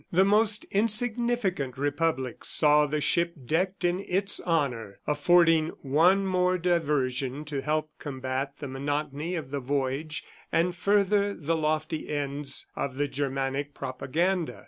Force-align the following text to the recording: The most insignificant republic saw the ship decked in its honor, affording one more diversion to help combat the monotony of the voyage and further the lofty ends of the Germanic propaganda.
The 0.11 0.25
most 0.25 0.63
insignificant 0.71 1.77
republic 1.77 2.43
saw 2.43 2.87
the 2.87 2.99
ship 3.01 3.35
decked 3.45 3.85
in 3.85 3.99
its 3.99 4.39
honor, 4.39 4.97
affording 5.05 5.67
one 5.83 6.25
more 6.25 6.57
diversion 6.57 7.45
to 7.45 7.61
help 7.61 7.91
combat 7.99 8.53
the 8.57 8.67
monotony 8.67 9.35
of 9.35 9.51
the 9.51 9.59
voyage 9.59 10.23
and 10.51 10.75
further 10.75 11.35
the 11.35 11.55
lofty 11.55 12.09
ends 12.09 12.65
of 12.75 12.95
the 12.95 13.07
Germanic 13.07 13.75
propaganda. 13.75 14.59